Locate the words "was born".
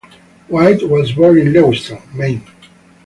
0.89-1.37